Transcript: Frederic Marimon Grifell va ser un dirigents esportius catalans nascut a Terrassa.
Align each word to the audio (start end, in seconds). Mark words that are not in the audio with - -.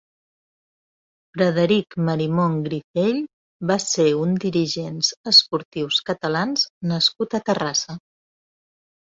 Frederic 1.33 1.93
Marimon 2.07 2.55
Grifell 2.67 3.19
va 3.73 3.77
ser 3.83 4.07
un 4.23 4.33
dirigents 4.47 5.13
esportius 5.33 6.01
catalans 6.09 6.65
nascut 6.95 7.39
a 7.39 7.45
Terrassa. 7.53 8.01